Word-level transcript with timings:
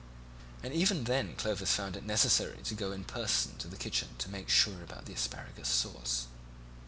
And 0.63 0.73
even 0.73 1.03
then 1.03 1.35
Clovis 1.35 1.75
found 1.75 1.95
it 1.95 2.03
necessary 2.03 2.57
to 2.63 2.73
go 2.73 2.91
in 2.91 3.03
person 3.03 3.55
to 3.59 3.67
the 3.67 3.77
kitchen 3.77 4.15
to 4.17 4.31
make 4.31 4.49
sure 4.49 4.81
about 4.81 5.05
the 5.05 5.13
asparagus 5.13 5.69
sauce. 5.69 6.25